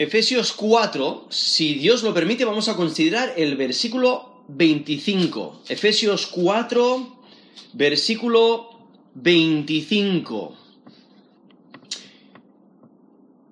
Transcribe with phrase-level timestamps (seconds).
[0.00, 5.64] Efesios 4, si Dios lo permite, vamos a considerar el versículo 25.
[5.68, 7.22] Efesios 4,
[7.74, 10.56] versículo 25.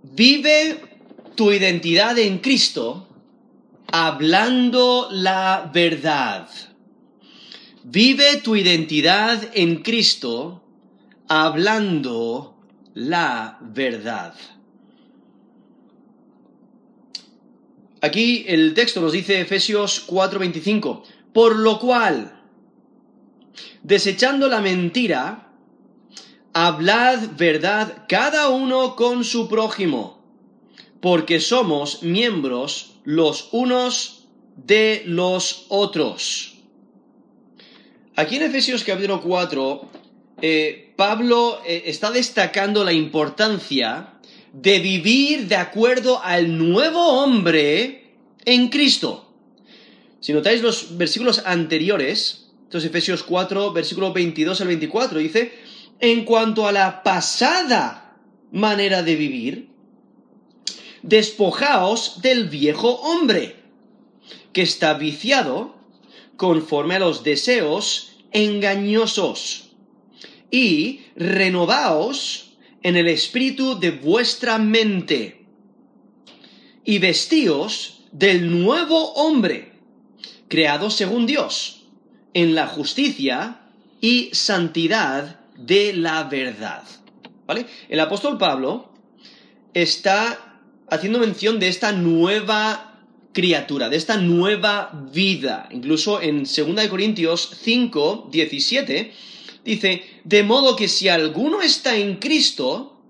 [0.04, 0.80] Vive
[1.34, 3.06] tu identidad en Cristo
[3.92, 6.48] hablando la verdad.
[7.84, 10.64] Vive tu identidad en Cristo
[11.28, 12.56] hablando
[12.94, 14.32] la verdad.
[18.00, 21.02] Aquí el texto nos dice Efesios 4:25,
[21.32, 22.40] por lo cual,
[23.82, 25.52] desechando la mentira,
[26.52, 30.22] hablad verdad cada uno con su prójimo,
[31.00, 36.58] porque somos miembros los unos de los otros.
[38.14, 39.90] Aquí en Efesios capítulo 4,
[40.40, 44.17] eh, Pablo eh, está destacando la importancia
[44.52, 49.32] de vivir de acuerdo al nuevo hombre en Cristo.
[50.20, 55.52] Si notáis los versículos anteriores, entonces Efesios 4, versículo 22 al 24, dice,
[56.00, 58.16] en cuanto a la pasada
[58.50, 59.68] manera de vivir,
[61.02, 63.56] despojaos del viejo hombre,
[64.52, 65.76] que está viciado
[66.36, 69.70] conforme a los deseos engañosos,
[70.50, 72.47] y renovaos
[72.82, 75.44] en el espíritu de vuestra mente,
[76.84, 79.72] y vestíos del nuevo hombre,
[80.48, 81.82] creado según Dios,
[82.32, 83.60] en la justicia
[84.00, 86.84] y santidad de la verdad.
[87.46, 87.66] ¿Vale?
[87.88, 88.90] El apóstol Pablo
[89.74, 95.68] está haciendo mención de esta nueva criatura, de esta nueva vida.
[95.70, 99.12] Incluso en 2 Corintios 5, 17,
[99.74, 103.00] dice, de modo que si alguno está en Cristo,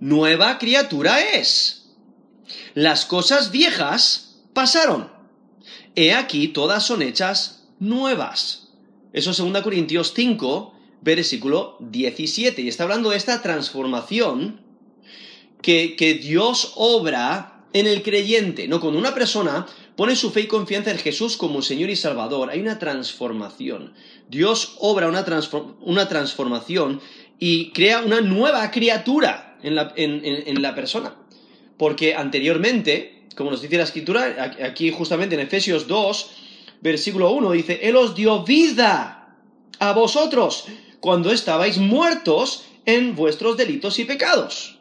[0.00, 1.90] nueva criatura es.
[2.74, 5.10] Las cosas viejas pasaron.
[5.94, 8.68] He aquí todas son hechas nuevas.
[9.12, 12.62] Eso es 2 Corintios 5, versículo 17.
[12.62, 14.60] Y está hablando de esta transformación
[15.62, 18.68] que, que Dios obra en el creyente.
[18.68, 19.66] No, cuando una persona
[19.98, 23.94] pone su fe y confianza en Jesús como Señor y Salvador, hay una transformación.
[24.30, 27.00] Dios obra una, transformación
[27.40, 31.16] y crea una nueva criatura en la, persona.
[31.76, 36.30] Porque anteriormente, como nos dice la Escritura, aquí justamente en Efesios 2,
[36.80, 39.34] versículo 1, dice, Él os dio vida
[39.80, 40.66] a vosotros
[41.00, 44.78] cuando estabais muertos en vuestros delitos y pecados.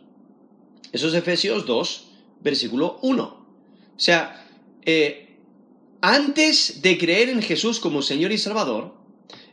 [0.91, 2.07] Eso es Efesios 2,
[2.41, 3.23] versículo 1.
[3.23, 4.43] O sea,
[4.87, 5.35] eh,
[5.99, 8.93] antes de creer en Jesús como Señor y Salvador,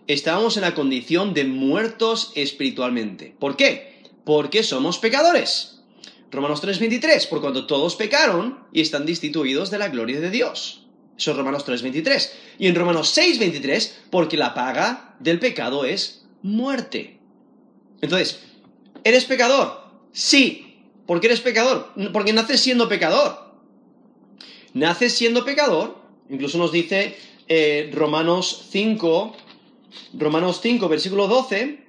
[0.07, 3.35] estábamos en la condición de muertos espiritualmente.
[3.41, 4.01] ¿Por qué?
[4.25, 5.83] Porque somos pecadores.
[6.31, 10.87] Romanos 3:23, por cuando todos pecaron y están destituidos de la gloria de Dios.
[11.19, 12.33] Eso es Romanos 3:23.
[12.61, 17.19] Y en Romanos 6:23, porque la paga del pecado es muerte.
[18.01, 18.39] Entonces,
[19.03, 19.83] ¿eres pecador?
[20.13, 20.77] Sí.
[21.07, 21.93] ¿Por qué eres pecador?
[22.13, 23.44] Porque naces siendo pecador
[24.75, 25.97] naces siendo pecador,
[26.29, 27.17] incluso nos dice
[27.49, 29.35] eh, Romanos 5,
[30.15, 31.85] Romanos 5, versículo 12,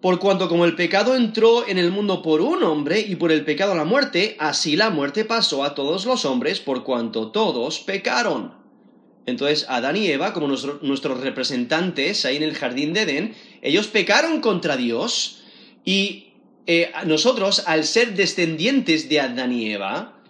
[0.00, 3.44] por cuanto como el pecado entró en el mundo por un hombre y por el
[3.44, 8.54] pecado la muerte, así la muerte pasó a todos los hombres por cuanto todos pecaron.
[9.26, 14.40] Entonces Adán y Eva, como nuestros representantes ahí en el jardín de Edén, ellos pecaron
[14.40, 15.42] contra Dios
[15.84, 16.32] y
[16.66, 20.22] eh, nosotros, al ser descendientes de Adán y Eva,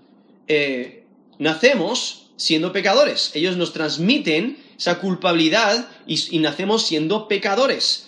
[0.48, 0.99] eh,
[1.40, 3.32] nacemos siendo pecadores.
[3.34, 8.06] Ellos nos transmiten esa culpabilidad y, nacemos siendo pecadores.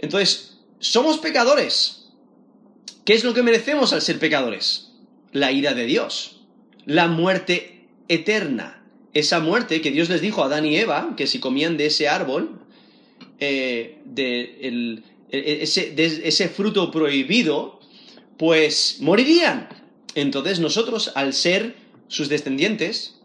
[0.00, 2.10] Entonces, somos pecadores.
[3.04, 4.92] ¿Qué es lo que merecemos al ser pecadores?
[5.32, 6.42] La ira de Dios,
[6.84, 8.84] la muerte eterna.
[9.14, 12.08] Esa muerte que Dios les dijo a Adán y Eva, que si comían de ese
[12.08, 12.60] árbol,
[13.40, 17.80] eh, de, ese, de ese fruto prohibido,
[18.36, 19.68] pues morirían.
[20.14, 23.20] Entonces nosotros, al ser sus descendientes,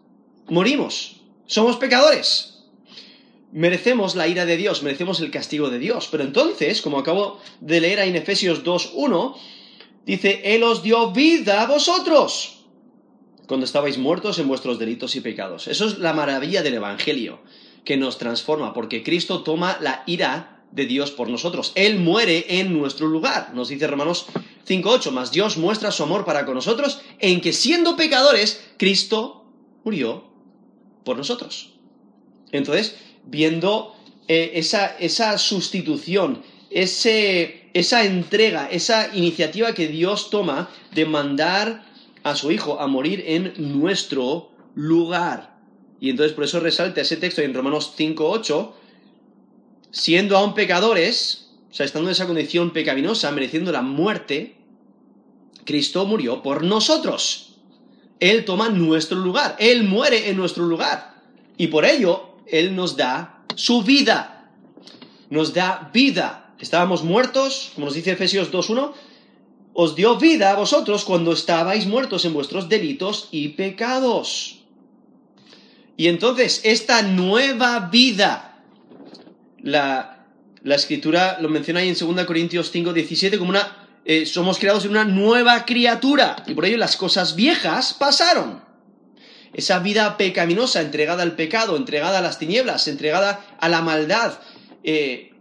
[0.48, 1.20] morimos.
[1.46, 2.64] Somos pecadores.
[3.52, 6.08] Merecemos la ira de Dios, merecemos el castigo de Dios.
[6.10, 9.36] Pero entonces, como acabo de leer en Efesios 2.1,
[10.06, 12.62] dice, Él os dio vida a vosotros
[13.46, 15.68] cuando estabais muertos en vuestros delitos y pecados.
[15.68, 17.40] Eso es la maravilla del Evangelio,
[17.84, 21.72] que nos transforma, porque Cristo toma la ira de Dios por nosotros.
[21.74, 24.26] Él muere en nuestro lugar, nos dice Romanos
[24.66, 29.44] 5.8, más Dios muestra su amor para con nosotros en que siendo pecadores, Cristo
[29.84, 30.24] murió
[31.04, 31.74] por nosotros.
[32.52, 33.96] Entonces, viendo
[34.28, 41.84] eh, esa, esa, sustitución, ese, esa entrega, esa iniciativa que Dios toma de mandar
[42.22, 45.58] a su Hijo a morir en nuestro lugar.
[46.00, 48.72] Y entonces por eso resalta ese texto en Romanos 5.8,
[49.90, 54.56] siendo aún pecadores, o sea, estando en esa condición pecaminosa, mereciendo la muerte,
[55.64, 57.54] Cristo murió por nosotros.
[58.20, 61.22] Él toma nuestro lugar, Él muere en nuestro lugar.
[61.56, 64.50] Y por ello, Él nos da su vida.
[65.30, 66.54] Nos da vida.
[66.60, 68.92] Estábamos muertos, como nos dice Efesios 2.1,
[69.72, 74.58] os dio vida a vosotros cuando estabais muertos en vuestros delitos y pecados.
[75.96, 78.62] Y entonces, esta nueva vida,
[79.62, 80.11] la,
[80.64, 84.92] escritura lo menciona ahí en 2 Corintios 5, 17 como una, eh, somos creados en
[84.92, 88.62] una nueva criatura, y por ello las cosas viejas pasaron.
[89.52, 94.38] Esa vida pecaminosa, entregada al pecado, entregada a las tinieblas, entregada a la maldad,
[94.82, 95.32] eh,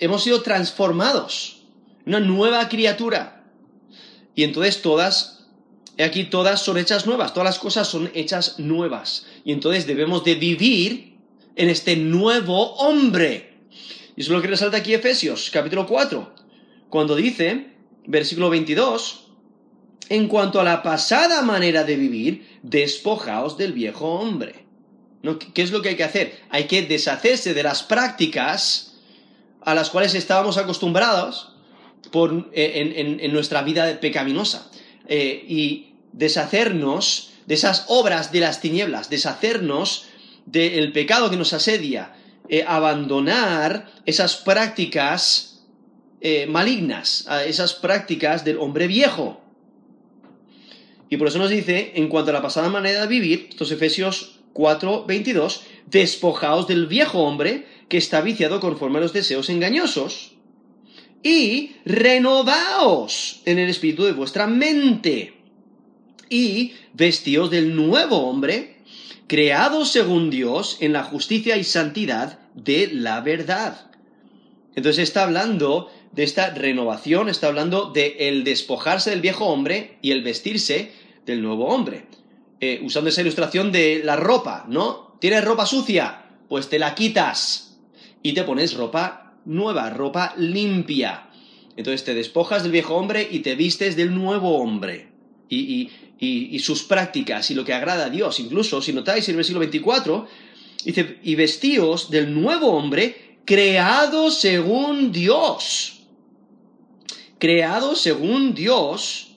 [0.00, 1.62] hemos sido transformados,
[2.06, 3.44] una nueva criatura.
[4.34, 5.40] Y entonces todas
[6.02, 9.26] aquí todas son hechas nuevas, todas las cosas son hechas nuevas.
[9.44, 11.09] Y entonces debemos de vivir
[11.56, 13.54] en este nuevo hombre.
[14.16, 16.34] Y eso es lo que resalta aquí Efesios, capítulo 4,
[16.88, 17.68] cuando dice,
[18.06, 19.28] versículo 22,
[20.08, 24.66] en cuanto a la pasada manera de vivir, despojaos del viejo hombre.
[25.54, 26.40] ¿Qué es lo que hay que hacer?
[26.48, 28.98] Hay que deshacerse de las prácticas
[29.62, 31.54] a las cuales estábamos acostumbrados
[32.12, 34.70] en, nuestra vida pecaminosa.
[35.06, 40.06] Eh, y deshacernos de esas obras de las tinieblas, deshacernos
[40.50, 42.14] del pecado que nos asedia,
[42.48, 45.62] eh, abandonar esas prácticas
[46.20, 49.40] eh, malignas, esas prácticas del hombre viejo.
[51.08, 54.40] Y por eso nos dice, en cuanto a la pasada manera de vivir, estos Efesios
[54.52, 60.36] 4, 22, despojaos del viejo hombre que está viciado conforme a los deseos engañosos
[61.22, 65.34] y renovaos en el espíritu de vuestra mente
[66.28, 68.76] y vestíos del nuevo hombre,
[69.30, 73.92] creado según Dios en la justicia y santidad de la verdad.
[74.74, 80.10] Entonces está hablando de esta renovación, está hablando de el despojarse del viejo hombre y
[80.10, 80.90] el vestirse
[81.26, 82.06] del nuevo hombre.
[82.58, 85.16] Eh, usando esa ilustración de la ropa, ¿no?
[85.20, 86.24] ¿Tienes ropa sucia?
[86.48, 87.78] Pues te la quitas
[88.24, 91.30] y te pones ropa nueva, ropa limpia.
[91.76, 95.06] Entonces te despojas del viejo hombre y te vistes del nuevo hombre.
[95.48, 95.90] y,
[96.58, 98.40] sus prácticas y lo que agrada a Dios.
[98.40, 100.28] Incluso, si notáis en el versículo 24,
[100.84, 106.02] dice, y vestíos del nuevo hombre creado según Dios.
[107.38, 109.36] Creado según Dios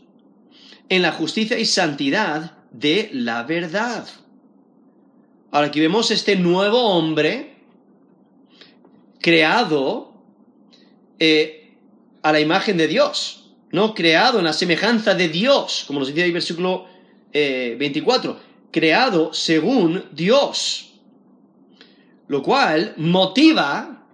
[0.89, 4.07] en la justicia y santidad de la verdad.
[5.51, 7.55] Ahora aquí vemos este nuevo hombre
[9.21, 10.13] creado
[11.19, 11.77] eh,
[12.21, 13.42] a la imagen de Dios.
[13.73, 13.93] ¿No?
[13.93, 16.85] Creado en la semejanza de Dios, como nos dice el versículo
[17.33, 18.35] 24, eh,
[18.71, 20.93] creado según Dios,
[22.27, 24.05] lo cual motiva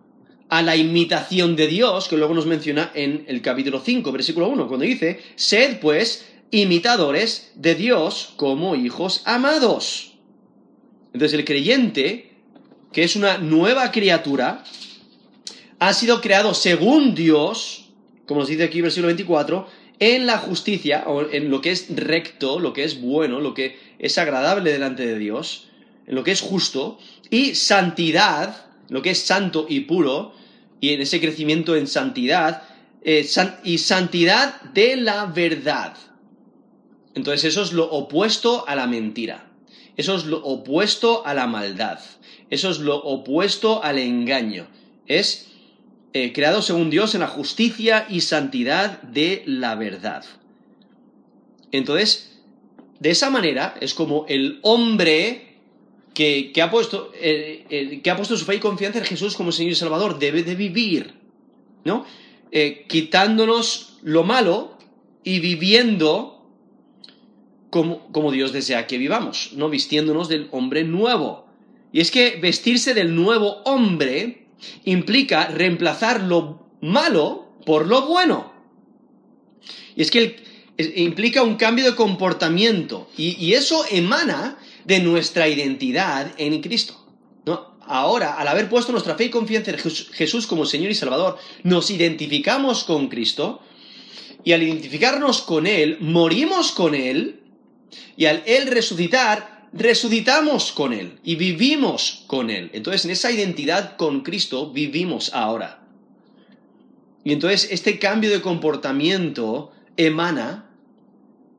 [0.47, 4.67] a la imitación de Dios, que luego nos menciona en el capítulo 5, versículo 1,
[4.67, 10.13] cuando dice, sed pues imitadores de Dios como hijos amados.
[11.13, 12.31] Entonces el creyente,
[12.93, 14.63] que es una nueva criatura,
[15.79, 17.88] ha sido creado según Dios,
[18.29, 19.67] como nos dice aquí versículo 24,
[19.97, 23.79] en la justicia, o en lo que es recto, lo que es bueno, lo que
[23.97, 25.69] es agradable delante de Dios,
[26.05, 26.99] en lo que es justo,
[27.31, 30.35] y santidad, lo que es santo y puro,
[30.79, 32.61] y en ese crecimiento en santidad,
[33.01, 33.27] eh,
[33.63, 35.97] y santidad de la verdad.
[37.15, 39.51] Entonces eso es lo opuesto a la mentira.
[39.97, 41.99] Eso es lo opuesto a la maldad.
[42.51, 44.67] Eso es lo opuesto al engaño.
[45.07, 45.49] Es
[46.13, 50.25] eh, creado según Dios en la justicia y santidad de la verdad.
[51.71, 52.39] Entonces,
[52.99, 55.57] de esa manera es como el hombre
[56.13, 59.75] que, ha puesto, que ha puesto su fe y confianza en Jesús como Señor y
[59.75, 61.13] Salvador debe de vivir,
[61.85, 62.05] ¿no?
[62.51, 64.77] Eh, quitándonos lo malo
[65.23, 66.43] y viviendo
[67.69, 69.69] como, como Dios desea que vivamos, ¿no?
[69.69, 71.45] Vistiéndonos del hombre nuevo.
[71.91, 74.38] Y es que vestirse del nuevo hombre
[74.85, 78.53] implica reemplazar lo malo por lo bueno.
[79.95, 80.37] Y es que
[80.95, 86.95] implica un cambio de comportamiento y, eso emana de nuestra identidad en Cristo.
[87.91, 91.89] Ahora, al haber puesto nuestra fe y confianza en Jesús como Señor y Salvador, nos
[91.89, 93.61] identificamos con Cristo
[94.43, 97.41] y al identificarnos con Él, morimos con Él
[98.15, 102.69] y al Él resucitar, resucitamos con Él y vivimos con Él.
[102.73, 105.79] Entonces, en esa identidad con Cristo vivimos ahora.
[107.23, 110.69] Y entonces este cambio de comportamiento emana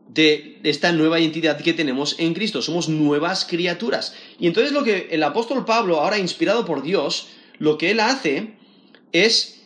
[0.09, 2.63] de esta nueva identidad que tenemos en Cristo.
[2.63, 4.15] Somos nuevas criaturas.
[4.39, 8.55] Y entonces lo que el apóstol Pablo, ahora inspirado por Dios, lo que él hace
[9.13, 9.61] es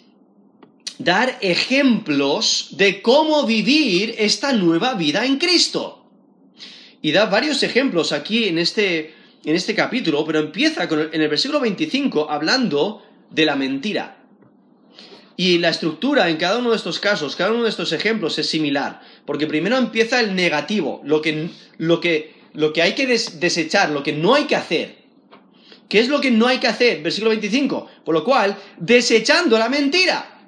[0.98, 6.03] dar ejemplos de cómo vivir esta nueva vida en Cristo.
[7.04, 9.12] Y da varios ejemplos aquí en este,
[9.44, 14.24] en este capítulo, pero empieza en el versículo 25 hablando de la mentira.
[15.36, 18.48] Y la estructura en cada uno de estos casos, cada uno de estos ejemplos es
[18.48, 23.90] similar, porque primero empieza el negativo, lo que, lo que, lo que hay que desechar,
[23.90, 25.04] lo que no hay que hacer.
[25.90, 27.02] ¿Qué es lo que no hay que hacer?
[27.02, 27.86] Versículo 25.
[28.02, 30.46] Por lo cual, desechando la mentira.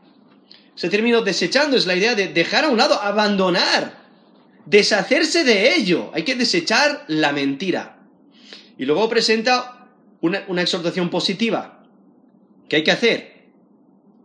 [0.75, 4.06] Ese término desechando es la idea de dejar a un lado, abandonar,
[4.67, 6.11] deshacerse de ello.
[6.15, 8.07] Hay que desechar la mentira.
[8.77, 9.89] Y luego presenta
[10.21, 11.85] una, una exhortación positiva.
[12.69, 13.37] ¿Qué hay que hacer?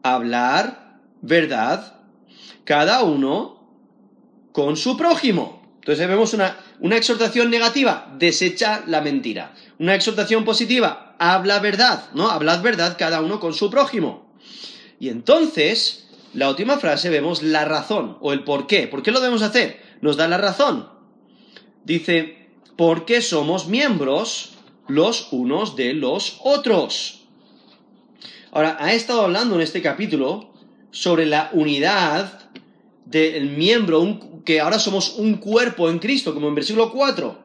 [0.03, 1.99] hablar verdad,
[2.63, 3.59] cada uno
[4.51, 5.61] con su prójimo.
[5.75, 9.53] Entonces vemos una, una exhortación negativa, desecha la mentira.
[9.79, 12.29] Una exhortación positiva, habla verdad, ¿no?
[12.29, 14.31] Hablad verdad cada uno con su prójimo.
[14.99, 18.87] Y entonces, la última frase vemos la razón o el por qué.
[18.87, 19.80] ¿Por qué lo debemos hacer?
[20.01, 20.89] Nos da la razón.
[21.85, 24.53] Dice, porque somos miembros
[24.87, 27.21] los unos de los otros.
[28.51, 30.51] Ahora, ha estado hablando en este capítulo
[30.91, 32.49] sobre la unidad
[33.05, 37.39] del miembro, que ahora somos un cuerpo en Cristo, como en versículo 4.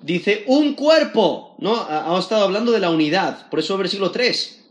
[0.00, 1.74] Dice un cuerpo, ¿no?
[1.76, 4.64] Ha, estado hablando de la unidad, por eso el versículo 3.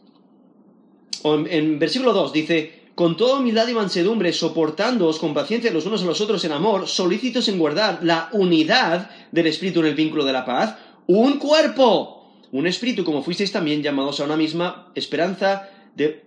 [1.24, 5.86] O en, en versículo 2 dice, con toda humildad y mansedumbre, soportándoos con paciencia los
[5.86, 9.94] unos a los otros en amor, solícitos en guardar la unidad del Espíritu en el
[9.96, 10.76] vínculo de la paz,
[11.06, 12.18] un cuerpo
[12.52, 16.24] un espíritu como fuisteis también llamados a una misma esperanza de,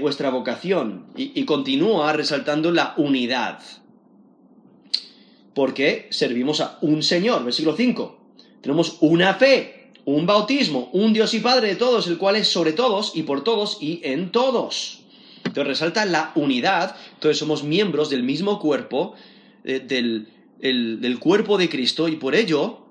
[0.00, 1.06] vuestra vocación.
[1.16, 3.60] Y, y continúa resaltando la unidad.
[5.54, 8.18] Porque servimos a un Señor, versículo 5.
[8.60, 12.72] Tenemos una fe, un bautismo, un Dios y Padre de todos, el cual es sobre
[12.72, 14.97] todos y por todos y en todos.
[15.64, 19.14] Resalta la unidad, entonces somos miembros del mismo cuerpo,
[19.64, 20.28] eh, del,
[20.60, 22.86] del cuerpo de Cristo, y por ello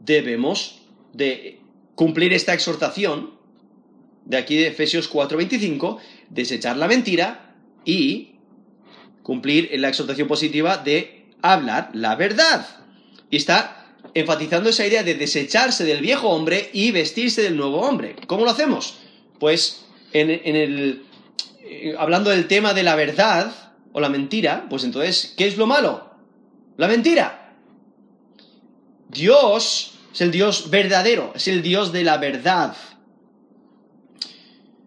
[0.00, 1.60] debemos de
[1.94, 3.36] cumplir esta exhortación
[4.26, 5.98] de aquí de Efesios 4:25,
[6.30, 8.36] desechar la mentira y
[9.22, 12.66] cumplir la exhortación positiva de hablar la verdad.
[13.30, 18.16] Y está enfatizando esa idea de desecharse del viejo hombre y vestirse del nuevo hombre.
[18.26, 18.98] ¿Cómo lo hacemos?
[19.38, 21.05] Pues en, el,
[21.98, 23.52] hablando del tema de la verdad
[23.92, 26.10] o la mentira, pues entonces, ¿qué es lo malo?
[26.76, 27.54] La mentira.
[29.08, 32.76] Dios es el Dios verdadero, es el Dios de la verdad.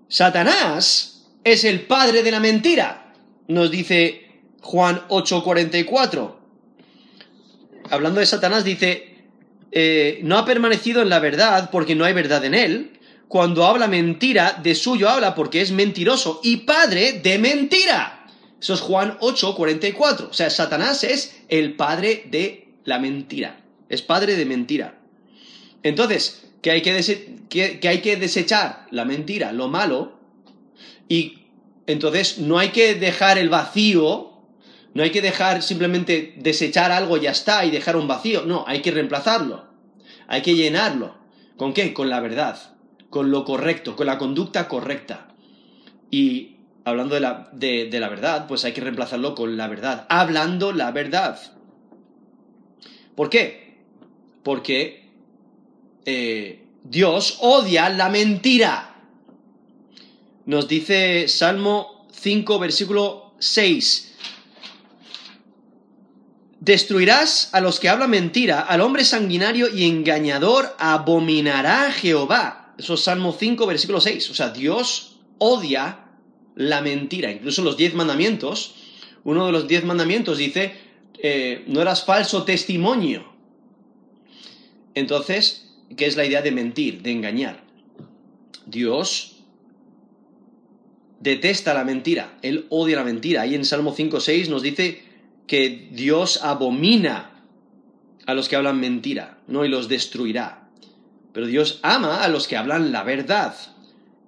[0.07, 3.13] Satanás es el padre de la mentira,
[3.47, 6.35] nos dice Juan 8:44.
[7.89, 9.09] Hablando de Satanás dice,
[9.71, 12.98] eh, no ha permanecido en la verdad porque no hay verdad en él.
[13.29, 18.25] Cuando habla mentira, de suyo habla porque es mentiroso y padre de mentira.
[18.59, 20.29] Eso es Juan 8:44.
[20.31, 23.61] O sea, Satanás es el padre de la mentira.
[23.87, 24.99] Es padre de mentira.
[25.83, 30.19] Entonces, que hay que, hay que desechar la mentira, lo malo,
[31.07, 31.45] y
[31.85, 34.33] entonces no hay que dejar el vacío,
[34.95, 38.65] no hay que dejar simplemente desechar algo y ya está y dejar un vacío, no,
[38.67, 39.67] hay que reemplazarlo,
[40.27, 41.15] hay que llenarlo.
[41.57, 41.93] ¿Con qué?
[41.93, 42.57] Con la verdad,
[43.09, 45.27] con lo correcto, con la conducta correcta.
[46.11, 50.71] Y hablando de la, de la verdad, pues hay que reemplazarlo con la verdad, hablando
[50.71, 51.39] la verdad.
[53.15, 53.77] ¿Por qué?
[54.43, 55.09] Porque
[56.05, 58.95] eh, Dios odia la mentira.
[60.45, 64.15] Nos dice Salmo 5, versículo 6.
[66.61, 72.58] Destruirás a los que hablan mentira, al hombre sanguinario y engañador abominará Jehová.
[72.79, 74.31] Eso es Salmo 5, versículo 6.
[74.31, 76.05] O sea, Dios odia
[76.55, 77.31] la mentira.
[77.31, 78.73] Incluso los diez mandamientos,
[79.23, 80.73] uno de los diez mandamientos dice,
[81.21, 83.31] eh, no eras falso testimonio.
[84.95, 87.63] Entonces, ¿Qué es la idea de mentir, de engañar.
[88.65, 89.37] Dios
[91.19, 93.41] detesta la mentira, Él odia la mentira.
[93.41, 95.03] Ahí en Salmo 5.6 nos dice
[95.47, 97.43] que Dios abomina
[98.27, 99.65] a los que hablan mentira, ¿no?
[99.65, 100.58] Y los destruirá.
[101.33, 103.55] Pero Dios ama a los que hablan la verdad.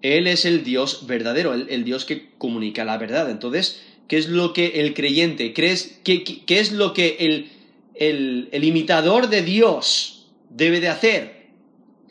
[0.01, 3.29] Él es el Dios verdadero, el, Dios que comunica la verdad.
[3.29, 7.51] Entonces, ¿qué es lo que el creyente, crees, qué, es lo que el,
[7.95, 11.41] el, el imitador de Dios debe de hacer?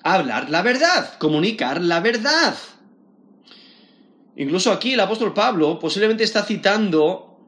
[0.02, 2.56] hablar la verdad, comunicar la verdad.
[4.36, 7.38] Incluso aquí el apóstol Pablo posiblemente está citando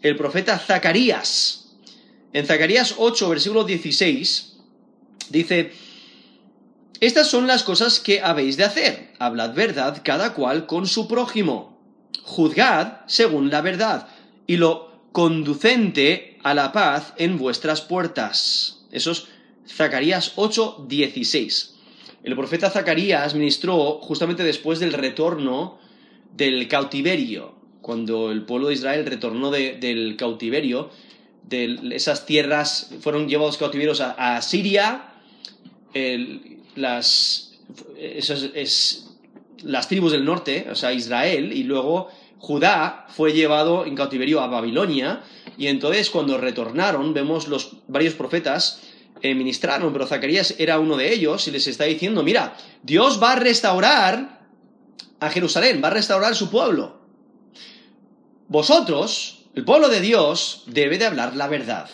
[0.00, 1.58] el profeta Zacarías,
[2.32, 4.56] En Zacarías 8, versículo 16,
[5.28, 5.72] dice,
[7.02, 9.12] estas son las cosas que habéis de hacer.
[9.18, 11.76] Hablad verdad cada cual con su prójimo.
[12.22, 14.06] Juzgad según la verdad
[14.46, 18.84] y lo conducente a la paz en vuestras puertas.
[18.92, 19.24] Eso es
[19.66, 21.74] Zacarías 8, 16.
[22.22, 25.80] El profeta Zacarías ministró justamente después del retorno
[26.36, 30.90] del cautiverio, cuando el pueblo de Israel retornó del cautiverio,
[31.42, 35.14] de esas tierras fueron llevados cautiverios a, Siria,
[36.76, 37.52] las,
[39.62, 44.48] las tribus del norte, o sea, Israel, y luego Judá fue llevado en cautiverio a
[44.48, 45.22] Babilonia,
[45.56, 48.82] y entonces cuando retornaron, vemos los varios profetas
[49.20, 53.32] eh, ministraron, pero Zacarías era uno de ellos, y les está diciendo, mira, Dios va
[53.32, 54.42] a restaurar
[55.20, 57.00] a Jerusalén, va a restaurar su pueblo.
[58.48, 61.88] Vosotros, el pueblo de Dios, debe de hablar la verdad,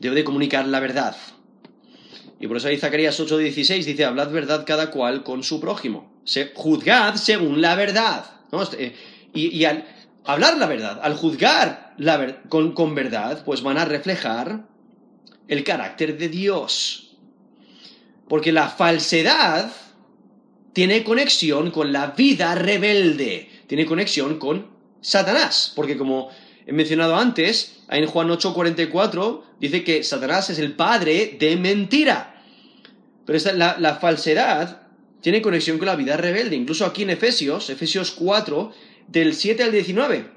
[0.00, 1.16] debe de comunicar la verdad.
[2.40, 6.10] Y por eso ahí Zacarías 8:16 dice, hablad verdad cada cual con su prójimo.
[6.54, 8.24] Juzgad según la verdad.
[8.50, 8.94] Este,
[9.34, 9.84] y, al
[10.24, 11.94] hablar la verdad, al juzgar
[12.48, 14.66] con, con verdad, pues van a reflejar
[15.48, 17.18] el carácter de Dios.
[18.26, 19.70] Porque la falsedad
[20.72, 24.68] tiene conexión con la vida rebelde, tiene conexión con
[25.02, 26.30] Satanás, porque como
[26.66, 32.42] he mencionado antes, en Juan 8:44 dice que Satanás es el padre de mentira.
[33.26, 34.82] Pero la, la falsedad
[35.20, 36.56] tiene conexión con la vida rebelde.
[36.56, 38.72] Incluso aquí en Efesios, Efesios 4,
[39.08, 40.30] del 7 al 19,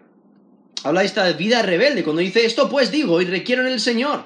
[0.84, 2.04] habla esta vida rebelde.
[2.04, 4.26] Cuando dice esto, pues digo y requiero en el Señor,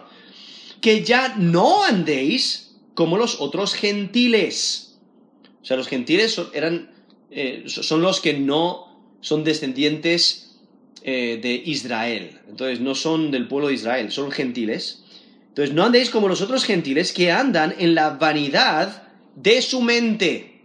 [0.81, 4.97] que ya no andéis como los otros gentiles.
[5.61, 6.91] O sea, los gentiles son, eran,
[7.29, 8.87] eh, son los que no
[9.21, 10.46] son descendientes
[11.09, 12.37] eh, de Israel.
[12.49, 15.05] Entonces no son del pueblo de Israel, son gentiles.
[15.47, 19.03] Entonces no andéis como los otros gentiles que andan en la vanidad
[19.33, 20.63] de su mente.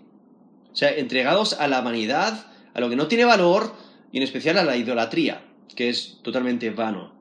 [0.73, 3.73] O sea, entregados a la vanidad, a lo que no tiene valor
[4.11, 5.45] y en especial a la idolatría,
[5.77, 7.15] que es totalmente vano.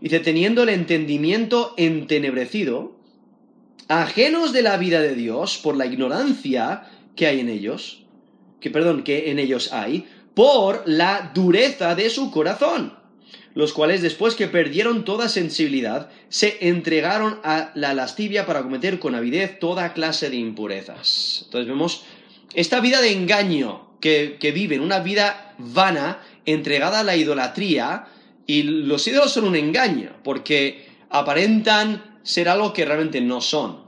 [0.00, 2.96] Dice, teniendo el entendimiento entenebrecido,
[3.86, 8.02] ajenos de la vida de Dios por la ignorancia que hay en ellos,
[8.58, 12.94] que perdón, que en ellos hay, por la dureza de su corazón,
[13.54, 19.14] los cuales después que perdieron toda sensibilidad, se entregaron a la lascivia para cometer con
[19.14, 21.42] avidez toda clase de impurezas.
[21.44, 22.04] Entonces vemos
[22.54, 28.06] esta vida de engaño que, que viven, una vida vana, entregada a la idolatría,
[28.46, 33.84] y los ídolos son un engaño, porque aparentan ser algo que realmente no son.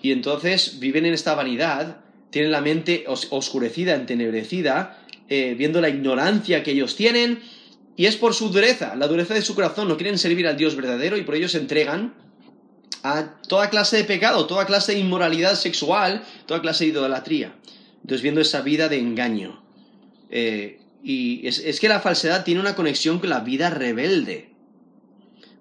[0.00, 2.00] Y entonces viven en esta vanidad,
[2.30, 7.40] tienen la mente oscurecida, entenebrecida, eh, viendo la ignorancia que ellos tienen,
[7.96, 10.76] y es por su dureza, la dureza de su corazón, no quieren servir al Dios
[10.76, 12.14] verdadero y por ello se entregan
[13.02, 17.56] a toda clase de pecado, toda clase de inmoralidad sexual, toda clase de idolatría.
[18.02, 19.62] Entonces viendo esa vida de engaño.
[20.30, 24.50] Eh, y es, que la falsedad tiene una conexión con la vida rebelde.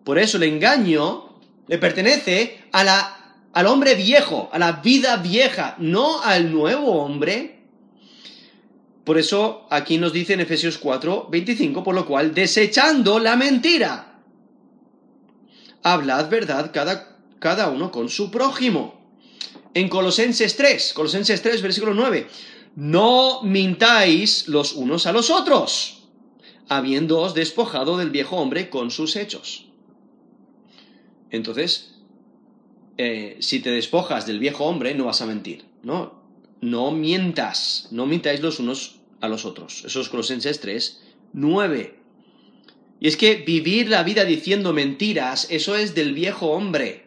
[0.04, 5.76] Por eso el engaño le pertenece a la, al hombre viejo, a la vida vieja,
[5.80, 7.57] no al nuevo hombre
[9.08, 14.20] por eso aquí nos dice en Efesios 4, 25, por lo cual, desechando la mentira,
[15.82, 19.00] hablad verdad cada, cada uno con su prójimo.
[19.74, 22.28] En Colosenses 3, Colosenses 3, versículo 9,
[22.76, 26.10] no mintáis los unos a los otros,
[26.68, 29.68] habiéndoos despojado del viejo hombre con sus hechos.
[31.30, 31.94] Entonces,
[32.98, 36.18] eh, si te despojas del viejo hombre, no vas a mentir, ¿no?
[36.60, 39.84] No mientas, no mintáis los unos a los otros.
[39.86, 41.02] Eso es Colosenses 3,
[41.34, 41.96] 9.
[43.00, 47.06] Y es que vivir la vida diciendo mentiras, eso es del viejo hombre.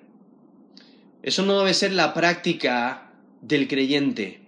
[1.22, 4.40] Eso no debe ser la práctica del creyente.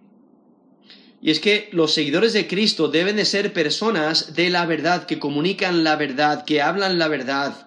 [1.20, 5.18] Y es que los seguidores de Cristo deben de ser personas de la verdad, que
[5.18, 7.66] comunican la verdad, que hablan la verdad.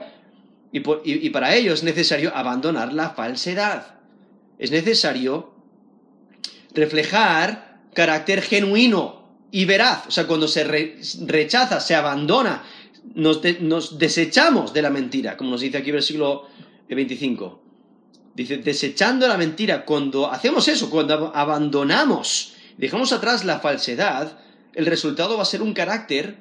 [0.74, 3.96] Y, y para ello es necesario abandonar la falsedad.
[4.60, 5.54] Es necesario
[6.74, 9.15] reflejar carácter genuino,
[9.56, 10.08] y veraz.
[10.08, 12.62] O sea, cuando se rechaza, se abandona,
[13.14, 16.50] nos, desechamos de la mentira, como nos dice aquí versículo
[16.90, 17.62] 25.
[18.36, 24.40] Dice, desechando la mentira, cuando hacemos eso, cuando abandonamos, dejamos atrás la falsedad,
[24.74, 26.36] el resultado va a ser un carácter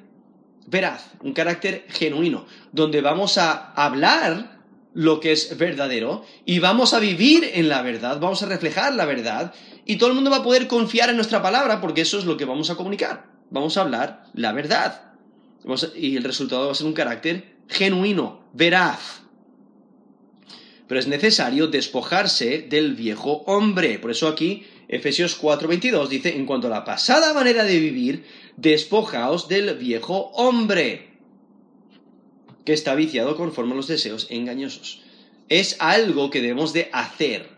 [0.67, 4.54] veraz, un carácter genuino, donde vamos a hablar
[4.95, 9.05] lo que es verdadero y vamos a vivir en la verdad, vamos a reflejar la
[9.05, 9.53] verdad
[9.85, 12.37] y todo el mundo va a poder confiar en nuestra palabra porque eso es lo
[12.37, 13.25] que vamos a comunicar.
[13.51, 15.13] Vamos a hablar la verdad.
[15.95, 19.21] y el resultado va a ser un carácter genuino, veraz.
[20.87, 23.99] pero es necesario despojarse del viejo hombre.
[23.99, 28.23] Por eso aquí Efesios 4:22 dice, en cuanto a la pasada manera de vivir,
[28.55, 31.14] despojaos del viejo hombre,
[32.65, 35.01] que está viciado conforme a los deseos engañosos.
[35.47, 37.49] Es algo que debemos de hacer,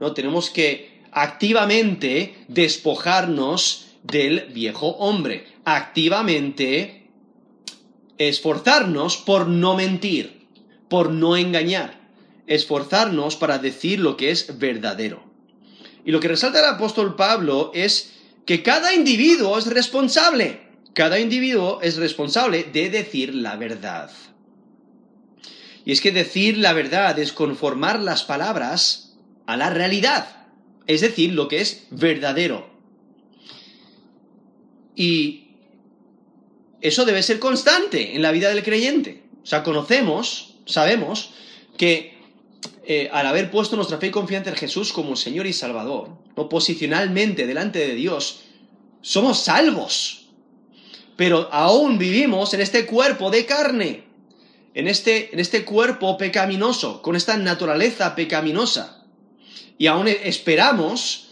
[0.00, 0.14] ¿no?
[0.14, 7.08] Tenemos que activamente despojarnos del viejo hombre, activamente
[8.18, 10.46] esforzarnos por no mentir,
[10.88, 12.00] por no engañar,
[12.46, 15.24] esforzarnos para decir lo que es verdadero.
[16.04, 18.12] Y lo que resalta el apóstol Pablo es
[18.46, 20.60] que cada individuo es responsable,
[20.94, 24.10] cada individuo es responsable de decir la verdad.
[25.86, 30.48] Y es que decir la verdad es conformar las palabras a la realidad,
[30.88, 32.68] es decir, lo que es verdadero.
[34.96, 35.52] Y
[36.80, 39.22] eso debe ser constante en la vida del creyente.
[39.44, 41.30] O sea, conocemos, sabemos
[41.76, 42.18] que
[42.84, 46.48] eh, al haber puesto nuestra fe y confianza en Jesús como Señor y Salvador, no
[46.48, 48.40] posicionalmente delante de Dios,
[49.02, 50.30] somos salvos.
[51.14, 54.05] Pero aún vivimos en este cuerpo de carne,
[54.76, 59.06] en este, en este cuerpo pecaminoso, con esta naturaleza pecaminosa.
[59.78, 61.30] Y aún esperamos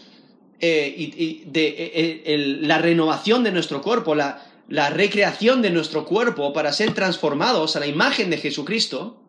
[0.59, 6.73] eh, de, eh, la renovación de nuestro cuerpo, la, la recreación de nuestro cuerpo para
[6.73, 9.21] ser transformados a la imagen de Jesucristo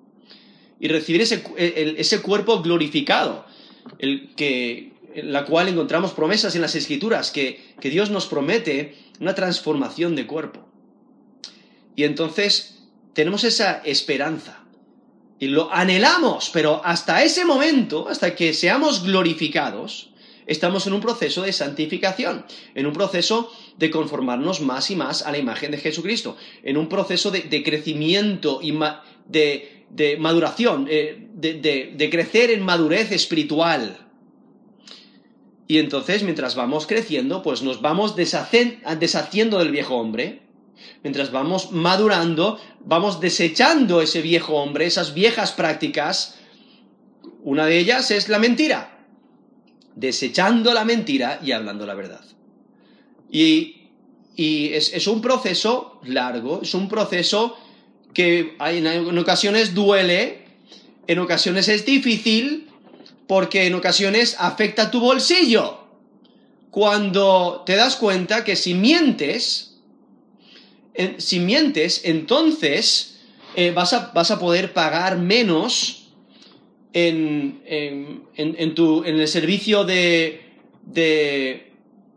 [0.81, 3.45] y recibir ese, ese cuerpo glorificado,
[3.99, 8.97] el que, en la cual encontramos promesas en las escrituras, que, que Dios nos promete
[9.21, 10.67] una transformación de cuerpo.
[11.97, 12.76] Y entonces
[13.17, 14.63] tenemos esa esperanza
[15.39, 20.11] y lo anhelamos, pero hasta ese momento, hasta que seamos glorificados,
[20.47, 25.33] estamos en un proceso de santificación, en un proceso de conformarnos más y más a
[25.33, 28.79] la imagen de Jesucristo, en un proceso de, crecimiento y
[29.29, 33.97] de, de maduración, eh, de, crecer en madurez espiritual.
[35.67, 40.46] Y entonces, mientras vamos creciendo, pues nos vamos deshaciendo del viejo hombre.
[41.03, 46.39] Mientras vamos madurando, vamos desechando ese viejo hombre, esas viejas prácticas.
[47.43, 49.05] Una de ellas es la mentira.
[49.95, 52.25] Desechando la mentira y hablando la verdad.
[53.31, 53.89] Y,
[54.37, 57.57] y es, es un proceso largo, es un proceso
[58.17, 60.47] que en ocasiones duele,
[61.07, 62.71] en ocasiones es difícil,
[63.27, 65.81] porque en ocasiones afecta tu bolsillo.
[66.71, 69.76] Cuando te das cuenta que si mientes,
[71.19, 73.17] si mientes, entonces
[73.57, 76.09] eh, vas, a, vas, a, poder pagar menos
[76.93, 80.43] en, en, tu, en el servicio de,
[80.83, 81.73] de,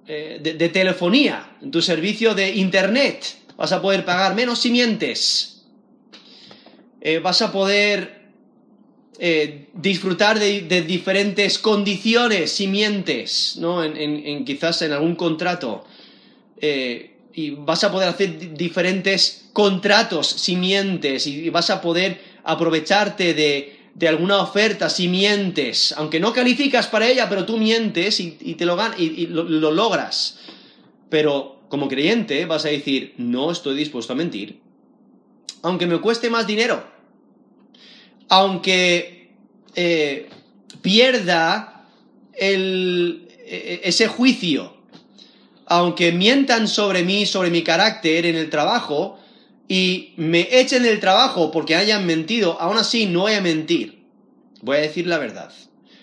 [0.05, 3.37] eh, de telefonía, en tu servicio de internet.
[3.55, 5.63] Vas a poder pagar menos si mientes.
[6.99, 8.19] Eh, vas a poder
[9.73, 13.83] disfrutar de, diferentes condiciones si mientes, ¿no?
[13.83, 15.85] En, quizás en algún contrato.
[17.39, 24.07] Y vas a poder hacer diferentes contratos si mientes y vas a poder aprovecharte de,
[24.07, 28.77] alguna oferta si mientes, aunque no calificas para ella, pero tú mientes y, te lo,
[28.97, 30.39] y, lo logras.
[31.09, 34.59] Pero como creyente vas a decir, no estoy dispuesto a mentir,
[35.61, 36.83] aunque me cueste más dinero,
[38.27, 39.31] aunque
[39.75, 40.29] eh,
[40.81, 41.87] pierda
[42.33, 44.78] el, e, ese juicio,
[45.69, 49.19] aunque mientan sobre mí, sobre mi carácter en el trabajo,
[49.67, 54.03] y me echen del trabajo porque hayan mentido, aún así no voy a mentir.
[54.61, 55.53] Voy a decir la verdad.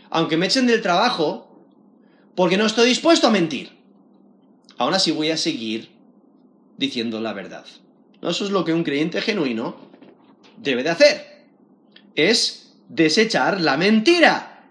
[0.08, 1.66] Aunque me echen del trabajo
[2.36, 3.72] porque no estoy dispuesto a mentir,
[4.78, 5.90] aún así voy a seguir
[6.78, 7.64] diciendo la verdad.
[8.22, 9.76] Eso es lo que un creyente genuino
[10.58, 11.44] debe de hacer.
[12.14, 14.70] Es desechar la mentira.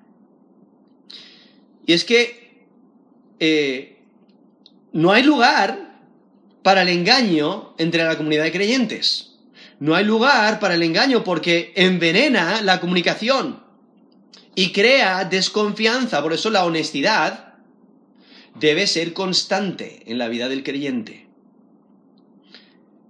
[1.86, 2.66] Y es que
[3.42, 3.95] eh,
[4.96, 6.00] no hay lugar
[6.64, 9.34] para el engaño entre la comunidad de creyentes.
[9.78, 13.62] No hay lugar para el engaño porque envenena la comunicación
[14.56, 16.24] y crea desconfianza.
[16.24, 17.56] Por eso la honestidad
[18.58, 21.28] debe ser constante en la vida del creyente.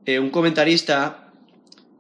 [0.07, 1.31] Eh, un comentarista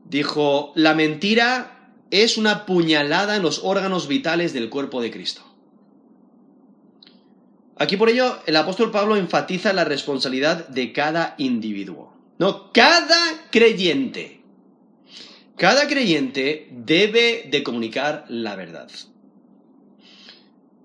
[0.09, 5.43] dijo, la mentira es una puñalada en los órganos vitales del cuerpo de Cristo.
[7.77, 12.13] Aquí por ello el apóstol Pablo enfatiza la responsabilidad de cada individuo.
[12.37, 14.41] No, cada creyente.
[15.57, 18.89] Cada creyente debe de comunicar la verdad.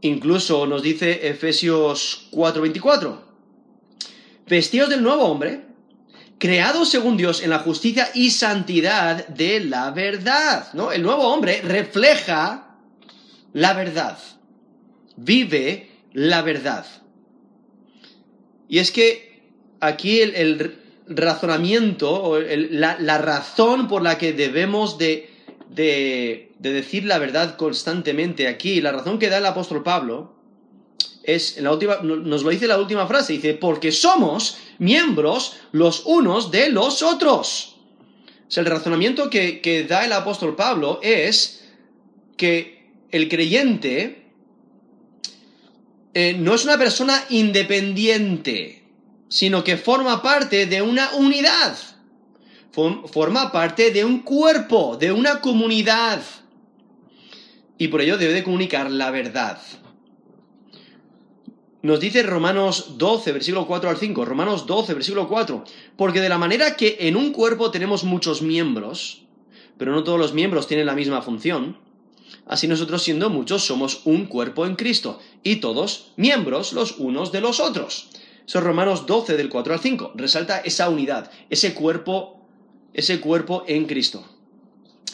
[0.03, 3.18] Incluso nos dice Efesios 4:24,
[4.46, 5.66] vestidos del nuevo hombre,
[6.38, 10.72] creado según Dios en la justicia y santidad de la verdad.
[10.72, 10.90] ¿no?
[10.90, 12.79] El nuevo hombre refleja
[13.53, 14.18] la verdad.
[15.16, 16.87] Vive la verdad.
[18.68, 19.42] Y es que
[19.81, 25.31] aquí el, razonamiento, la, razón por la que debemos de,
[25.68, 30.35] de, decir la verdad constantemente aquí, la razón que da el apóstol Pablo,
[31.23, 36.05] es, en la última, nos lo dice la última frase, dice, porque somos miembros los
[36.07, 37.77] unos de los otros.
[38.51, 41.68] O sea, el razonamiento que, da el apóstol Pablo es
[42.37, 44.19] que el creyente
[46.14, 48.85] eh, no es una persona independiente,
[49.29, 51.77] sino que forma parte de una unidad,
[52.73, 56.23] forma parte de un cuerpo, de una comunidad.
[57.79, 59.59] Y por ello debe de comunicar la verdad.
[61.83, 64.25] Nos dice Romanos 12, versículo 4 al 5.
[64.27, 65.64] Romanos 12, versículo 4.
[65.96, 69.23] Porque de la manera que en un cuerpo tenemos muchos miembros,
[69.79, 71.79] pero no todos los miembros tienen la misma función,
[72.46, 77.40] así nosotros siendo muchos somos un cuerpo en Cristo, y todos miembros los unos de
[77.40, 78.08] los otros.
[78.46, 80.12] Eso es Romanos 12, del 4 al 5.
[80.16, 82.40] Resalta esa unidad, ese cuerpo,
[82.92, 84.24] ese cuerpo en Cristo.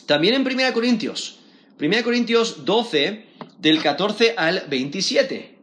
[0.06, 1.38] También en 1 Corintios.
[1.78, 3.26] 1 Corintios 12,
[3.58, 5.58] del 14 al 27.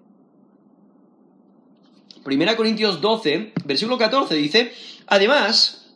[2.25, 4.71] 1 Corintios 12, versículo 14 dice,
[5.07, 5.91] además,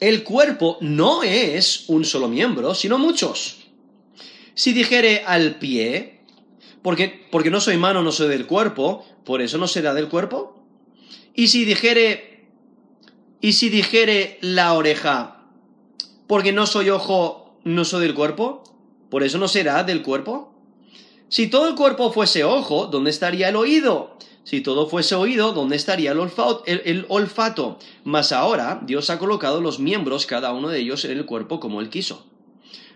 [0.00, 3.57] el cuerpo no es un solo miembro, sino muchos.
[4.58, 6.18] Si dijere al pie,
[6.82, 10.64] porque, porque no soy mano, no soy del cuerpo, por eso no será del cuerpo.
[11.32, 12.48] Y si dijere,
[13.40, 15.44] y si dijere la oreja,
[16.26, 18.64] porque no soy ojo, no soy del cuerpo,
[19.10, 20.52] por eso no será del cuerpo.
[21.28, 24.18] Si todo el cuerpo fuese ojo, ¿dónde estaría el oído?
[24.42, 27.78] Si todo fuese oído, ¿dónde estaría el olfato?
[28.02, 31.80] Mas ahora Dios ha colocado los miembros, cada uno de ellos, en el cuerpo como
[31.80, 32.27] Él quiso.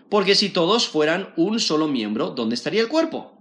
[0.09, 3.33] Porque si todos fueran un solo miembro, ¿dónde estaría el cuerpo?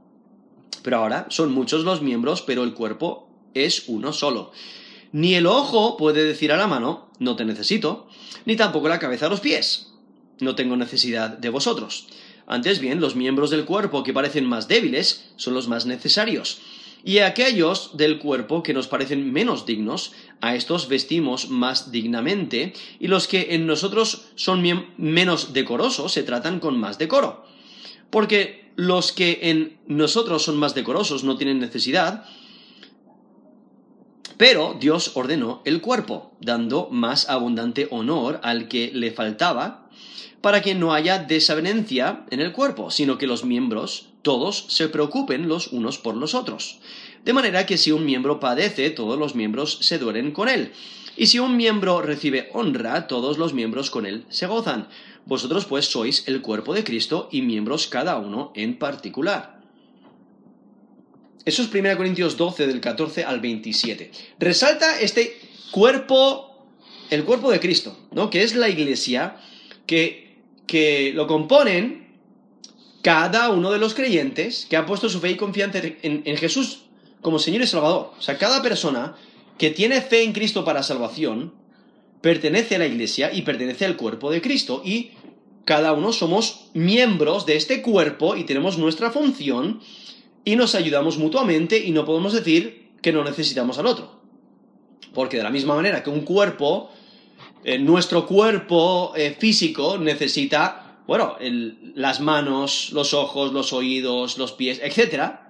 [0.83, 4.53] Pero ahora son muchos los miembros, pero el cuerpo es uno solo.
[5.13, 8.09] Ni el ojo puede decir a la mano, no te necesito,
[8.47, 9.93] ni tampoco la cabeza a los pies,
[10.41, 12.09] no tengo necesidad de vosotros.
[12.47, 16.61] Antes bien, los miembros del cuerpo que parecen más débiles son los más necesarios
[17.05, 23.07] y aquellos del cuerpo que nos parecen menos dignos, a estos vestimos más dignamente, y
[23.07, 24.63] los que en nosotros son
[24.99, 27.47] menos decorosos se tratan con más decoro.
[28.11, 32.25] Porque los que en nosotros son más decorosos no tienen necesidad,
[34.37, 39.89] pero Dios ordenó el cuerpo, dando más abundante honor al que le faltaba,
[40.41, 45.49] para que no haya desavenencia en el cuerpo, sino que los miembros todos se preocupen
[45.49, 46.81] los unos por los otros.
[47.25, 50.73] De manera que si un miembro padece, todos los miembros se duelen con él.
[51.17, 54.89] Y si un miembro recibe honra, todos los miembros con él se gozan.
[55.25, 59.61] Vosotros pues sois el cuerpo de Cristo y miembros cada uno en particular.
[61.45, 64.11] Eso es 1 Corintios 12 del 14 al 27.
[64.39, 66.67] Resalta este cuerpo,
[67.11, 68.31] el cuerpo de Cristo, ¿no?
[68.31, 69.37] Que es la iglesia
[69.87, 72.03] que, que lo componen
[73.03, 76.82] cada uno de los creyentes que ha puesto su fe y confianza en, Jesús
[77.23, 78.13] como Señor y Salvador.
[78.19, 79.17] O sea, cada persona
[79.57, 81.55] que tiene fe en Cristo para salvación
[82.21, 84.83] pertenece a la iglesia y pertenece al cuerpo de Cristo.
[84.85, 85.13] Y
[85.65, 89.81] cada uno somos miembros de este cuerpo y tenemos nuestra función
[90.45, 94.21] y nos ayudamos mutuamente y no podemos decir que no necesitamos al otro.
[95.15, 96.91] Porque de la misma manera que un cuerpo,
[97.65, 101.37] eh, nuestro cuerpo eh, físico necesita bueno,
[101.95, 105.42] las manos, los ojos, los oídos, los pies, etc.,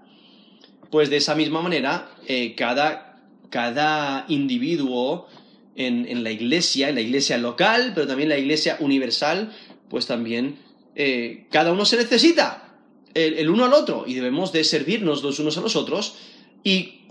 [0.93, 5.27] pues de esa misma manera, eh, cada, cada, individuo
[5.75, 9.57] en, la iglesia, en la iglesia local, pero también en la iglesia universal,
[9.89, 10.59] pues también
[10.95, 12.77] eh, cada uno se necesita
[13.15, 16.17] el, uno al otro y debemos de servirnos los unos a los otros.
[16.63, 17.07] ¿Y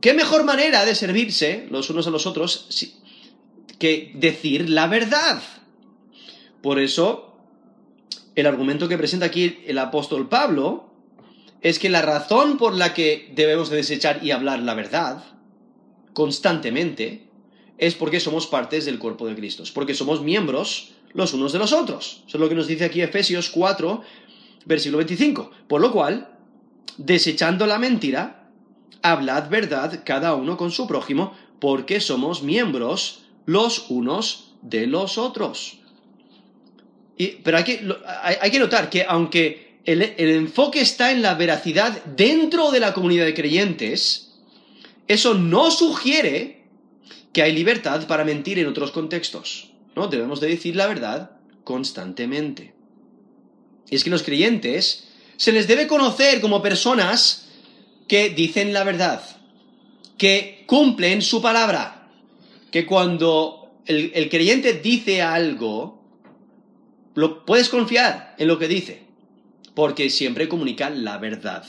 [0.00, 2.94] qué mejor manera de servirse los unos a los otros
[3.78, 5.42] que decir la verdad?
[6.62, 7.36] Por eso
[8.34, 10.95] el argumento que presenta aquí el apóstol Pablo
[11.66, 15.24] es que la razón por la que debemos desechar y hablar la verdad
[16.12, 17.26] constantemente
[17.76, 21.72] es porque somos partes del cuerpo de Cristo, porque somos miembros los unos de los
[21.72, 22.22] otros.
[22.28, 24.00] Eso es lo que nos dice aquí Efesios 4,
[24.64, 25.50] versículo 25.
[25.66, 26.38] Por lo cual,
[26.98, 28.48] desechando la mentira,
[29.02, 35.80] hablad verdad cada uno con su prójimo, porque somos miembros los unos de los otros
[37.42, 42.92] pero hay que, notar que aunque el, enfoque está en la veracidad dentro de la
[42.92, 44.32] comunidad de creyentes,
[45.06, 46.64] eso no sugiere
[47.32, 49.70] que hay libertad para mentir en otros contextos.
[49.94, 50.08] ¿no?
[50.08, 51.30] Debemos de decir la verdad
[51.62, 52.74] constantemente.
[53.88, 55.04] Y es que los creyentes
[55.36, 57.46] Se les debe conocer como personas
[58.08, 59.22] que dicen la verdad,
[60.16, 62.08] que cumplen su palabra,
[62.70, 66.02] que cuando el, el creyente dice algo,
[67.14, 69.05] lo, puedes confiar en lo que dice,
[69.76, 71.62] porque siempre comunica la verdad.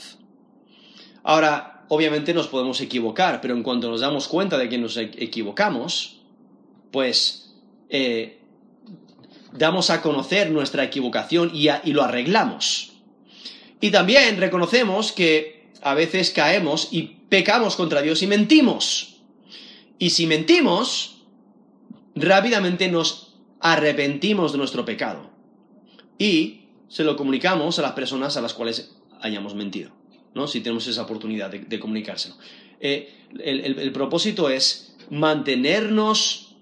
[1.22, 5.10] Ahora, obviamente nos podemos equivocar, pero en cuanto nos damos cuenta de que nos e-,
[5.18, 6.22] equivocamos,
[6.90, 7.54] pues
[7.90, 8.38] eh,
[9.52, 12.94] damos a conocer nuestra equivocación y, y lo arreglamos.
[13.78, 19.18] Y también reconocemos que a veces caemos y pecamos contra Dios y mentimos.
[19.98, 21.26] Y si mentimos,
[22.14, 25.28] rápidamente nos arrepentimos de nuestro pecado.
[26.18, 26.57] Y
[26.88, 29.92] se lo comunicamos a las personas a las cuales hayamos mentido.
[30.34, 30.46] ¿no?
[30.46, 32.36] si tenemos esa oportunidad de, comunicárselo.
[32.80, 36.56] Eh, el, propósito es mantenernos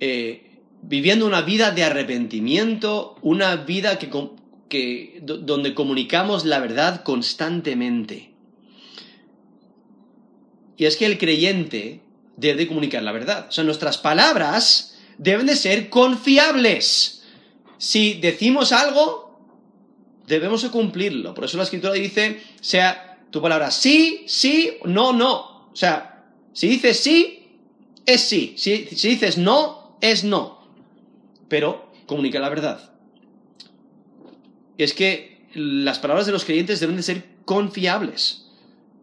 [0.00, 8.30] eh, viviendo una vida de arrepentimiento, una vida que, donde comunicamos la verdad constantemente.
[10.76, 12.00] Y es que el creyente
[12.36, 13.46] debe comunicar la verdad.
[13.50, 17.19] O sea, nuestras palabras deben de ser confiables.
[17.80, 19.40] Si decimos algo,
[20.26, 21.32] debemos de cumplirlo.
[21.32, 25.70] Por eso la escritura dice, sea tu palabra sí, sí, no, no.
[25.72, 27.56] O sea, si dices sí,
[28.04, 28.52] es sí.
[28.58, 30.68] Si, dices no, es no.
[31.48, 32.92] Pero comunica la verdad.
[34.76, 38.44] Es que las palabras de los creyentes deben de ser confiables.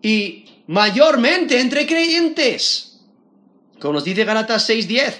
[0.03, 3.01] Y mayormente entre creyentes.
[3.79, 5.15] Como nos dice Galatas 6:10.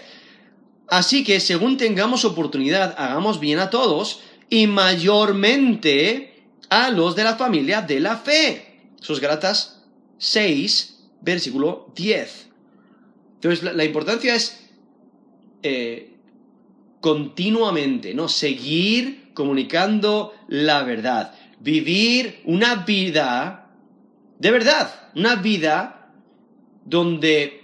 [0.88, 7.36] Así que según tengamos oportunidad, hagamos bien a todos y mayormente a los de la
[7.36, 8.82] familia de la fe.
[9.02, 9.84] Eso es Galatas
[10.18, 12.50] 6, versículo 10.
[13.36, 14.66] Entonces, la, importancia es
[15.64, 16.16] eh,
[17.02, 18.28] continuamente, ¿no?
[18.30, 21.34] Seguir comunicando la verdad.
[21.60, 23.68] Vivir una vida
[24.40, 26.12] de verdad, una vida
[26.86, 27.57] donde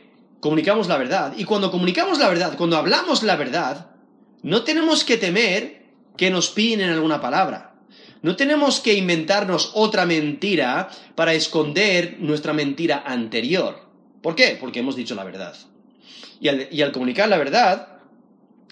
[0.44, 1.34] comunicamos la verdad.
[1.38, 3.92] Y cuando comunicamos la verdad, cuando hablamos la verdad,
[4.42, 5.86] no tenemos que temer
[6.18, 7.76] que nos pillen en alguna palabra.
[8.22, 13.88] No tenemos que inventarnos otra mentira para esconder nuestra mentira anterior.
[14.22, 14.58] ¿Por qué?
[14.60, 15.56] Porque hemos dicho la verdad.
[16.42, 18.00] Y al, comunicar la verdad,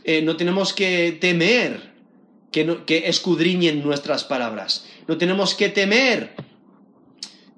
[0.03, 1.93] eh, no tenemos que temer
[2.51, 4.86] que escudriñen nuestras palabras.
[5.07, 6.36] No tenemos que temer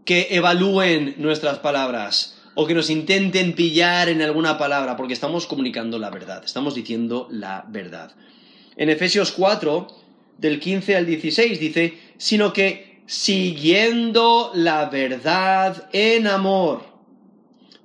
[0.05, 5.97] que evalúen nuestras palabras o que nos intenten pillar en alguna palabra, porque estamos comunicando
[5.99, 8.11] la verdad, estamos diciendo la verdad.
[8.75, 9.87] En Efesios 4,
[10.37, 16.83] del 15 al 16, dice, sino que siguiendo la verdad en amor,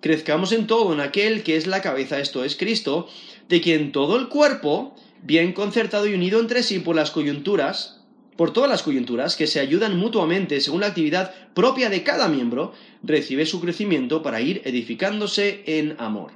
[0.00, 3.08] crezcamos en todo en aquel que es la cabeza, esto es Cristo,
[3.48, 7.97] de quien todo el cuerpo, bien concertado y unido entre sí por las coyunturas,
[8.38, 12.72] por todas las coyunturas que se ayudan mutuamente según la actividad propia de cada miembro,
[13.02, 16.30] recibe su crecimiento para ir edificándose en amor.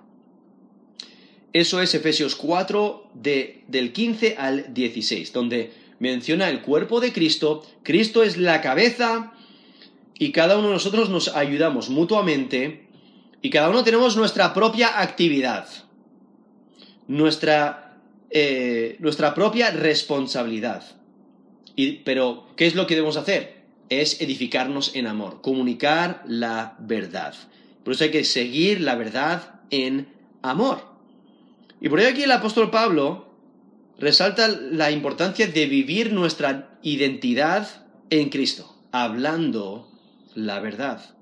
[1.53, 8.25] Eso es Efesios 4 del 15 al 16, donde menciona el cuerpo de Cristo, Cristo
[8.25, 9.35] es la cabeza
[10.19, 12.89] y cada uno de nosotros nos ayudamos mutuamente
[13.43, 15.69] y cada uno tenemos nuestra propia actividad,
[17.07, 21.01] nuestra, eh, nuestra propia responsabilidad.
[22.05, 23.63] Pero, ¿qué es lo que debemos hacer?
[23.89, 27.35] Es edificarnos en amor, comunicar la verdad.
[27.85, 30.09] Por eso hay que seguir la verdad en
[30.43, 30.87] amor.
[31.81, 33.33] Y por ello aquí el apóstol Pablo
[33.99, 37.69] resalta la importancia de vivir nuestra identidad
[38.11, 39.89] en Cristo, hablando
[40.35, 41.15] la verdad.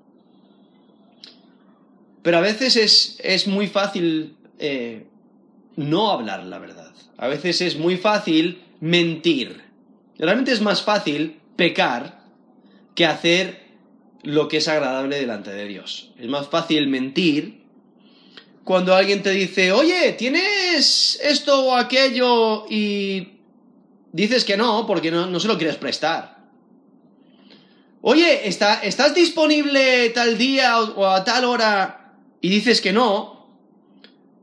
[2.21, 5.07] Pero a veces es, muy fácil eh,
[5.75, 6.93] no hablar la verdad.
[7.17, 9.61] A veces es muy fácil mentir.
[10.21, 12.23] Realmente es más fácil pecar
[12.95, 13.61] que hacer
[14.23, 16.11] lo que es agradable delante de Dios.
[16.17, 17.65] Es más fácil mentir
[18.63, 22.65] cuando alguien te dice, oye, ¿tienes esto o aquello?
[22.69, 23.41] y
[24.11, 26.37] dices que no, porque no, se lo quieres prestar.
[28.01, 32.13] Oye, ¿está, ¿estás disponible tal día o, a tal hora?
[32.41, 33.47] Y dices que no,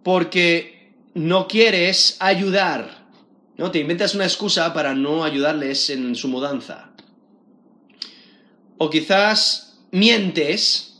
[0.02, 2.97] porque no quieres ayudar.
[3.58, 3.72] ¿No?
[3.72, 6.90] Te inventas una excusa para no ayudarles en su mudanza.
[8.78, 10.94] O quizás mientes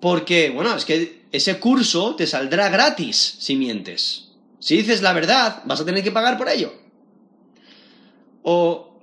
[0.00, 4.28] porque, bueno, es que ese curso te saldrá gratis si mientes.
[4.58, 6.74] Si dices la verdad, vas a tener que pagar por ello.
[8.42, 8.98] O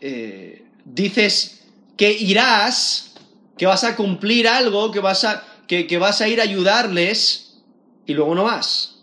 [0.00, 1.64] eh, dices
[1.96, 3.14] que irás,
[3.56, 7.62] que vas a cumplir algo, que vas a, que vas a ir a ayudarles
[8.06, 8.97] y luego no vas.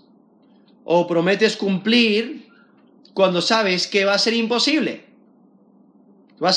[0.85, 2.47] O prometes cumplir
[3.13, 5.03] cuando sabes que va a ser imposible.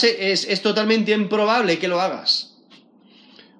[0.02, 2.58] es, es totalmente improbable que lo hagas.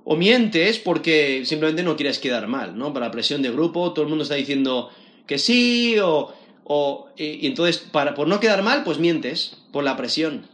[0.05, 2.95] O mientes porque simplemente no quieres quedar mal, ¿no?
[2.95, 4.91] Para presión de grupo, todo el mundo está diciendo
[5.27, 6.33] que sí, o,
[6.65, 10.47] o y, entonces, para, por no quedar mal, pues mientes, por la presión.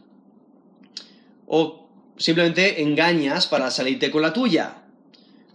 [1.47, 4.83] O simplemente engañas para salirte con la tuya.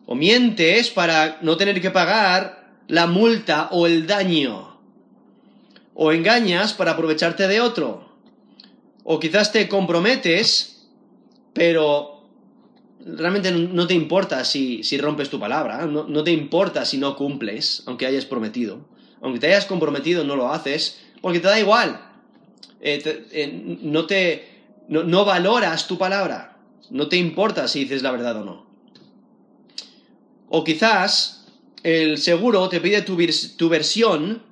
[0.05, 2.58] O mientes para no tener que pagar
[2.89, 4.77] la multa o el daño.
[5.93, 8.09] O engañas para aprovecharte de otro.
[9.03, 10.87] O quizás te comprometes,
[11.53, 12.25] pero
[13.05, 18.05] realmente no te importa si, rompes tu palabra, no, te importa si no cumples, aunque
[18.05, 18.87] hayas prometido.
[19.21, 22.01] Aunque te hayas comprometido, no lo haces, porque te da igual.
[22.81, 24.47] Eh, eh, no te.
[24.87, 26.57] No, valoras tu palabra.
[26.89, 28.65] No te importa si dices la verdad o no.
[30.47, 31.38] O quizás
[31.83, 33.17] el seguro te pide tu,
[33.57, 34.43] tu versión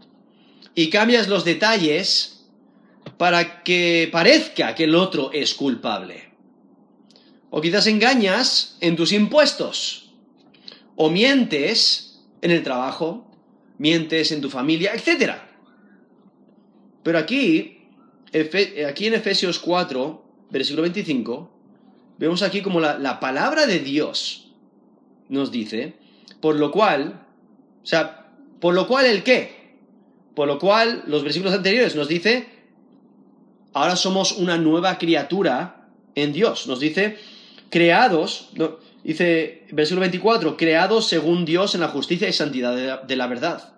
[0.76, 2.46] y cambias los detalles
[3.18, 6.30] para que parezca que el otro es culpable.
[7.50, 10.14] O quizás engañas en tus impuestos.
[10.96, 13.30] O mientes en el trabajo,
[13.78, 15.34] mientes en tu familia, etc.
[17.04, 17.80] Pero aquí,
[18.88, 21.52] aquí en Efesios 4, versículo 25,
[22.18, 24.52] vemos aquí como la, la palabra de Dios
[25.30, 25.96] nos dice,
[26.42, 27.26] por lo cual,
[27.84, 28.28] o sea,
[28.60, 29.58] por lo cual el qué?
[30.36, 32.48] Por lo cual los versículos anteriores nos dice,
[33.74, 36.68] ahora somos una nueva criatura en Dios.
[36.68, 37.18] Nos dice,
[37.70, 38.50] creados,
[39.04, 43.74] dice versículo 24, creados según Dios en la justicia y santidad de la, verdad.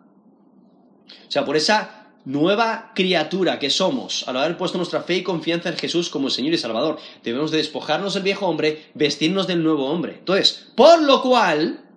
[1.28, 5.70] O sea, por esa nueva criatura que somos, al haber puesto nuestra fe y confianza
[5.70, 9.86] en Jesús como Señor y Salvador, debemos de despojarnos del viejo hombre, vestirnos del nuevo
[9.90, 10.16] hombre.
[10.20, 11.89] Entonces, por lo cual,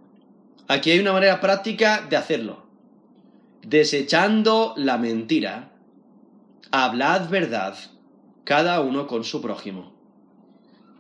[0.68, 2.66] aquí hay una manera práctica de hacerlo.
[3.62, 5.72] Desechando la mentira,
[6.70, 7.76] hablad verdad,
[8.44, 9.92] cada uno con su prójimo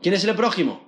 [0.02, 0.82] ¿Quién es el prójimo?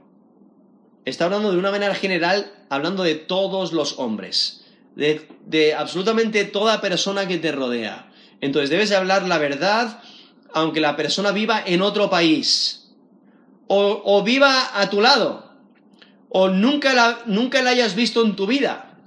[1.04, 4.64] Está hablando de una manera general, hablando de todos los hombres,
[4.96, 8.10] de, absolutamente toda persona que te rodea.
[8.40, 10.02] Entonces debes hablar la verdad
[10.52, 12.92] aunque la persona viva en otro país,
[13.66, 15.50] o, viva a tu lado,
[16.36, 18.98] o nunca la, nunca la hayas visto en tu vida,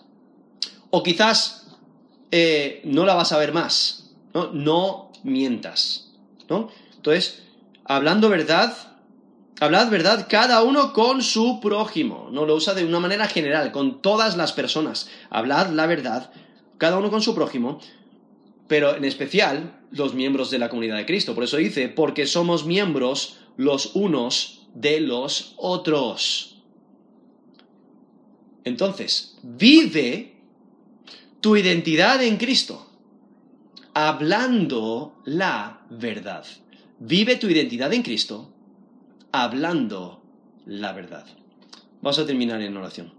[0.91, 1.67] o quizás
[2.31, 4.11] eh, no la vas a ver más.
[4.33, 6.13] No, no mientas.
[6.47, 6.69] ¿no?
[6.95, 7.43] Entonces,
[7.83, 8.73] hablando verdad,
[9.59, 12.29] Hablad verdad cada uno con su prójimo.
[12.31, 15.09] No lo usa de una manera general, con todas las personas.
[15.29, 16.31] Hablad la verdad
[16.77, 17.81] cada uno con su prójimo,
[18.69, 21.35] pero en especial los miembros de la comunidad de Cristo.
[21.35, 26.56] Por eso dice, porque somos miembros los unos de los otros.
[28.67, 30.33] Entonces, vive
[31.39, 32.85] tu identidad en Cristo,
[33.93, 36.45] hablando la verdad.
[36.99, 38.53] Vive tu identidad en Cristo
[39.31, 40.21] hablando
[40.65, 41.25] la verdad.
[42.01, 43.16] Vamos a terminar en oración.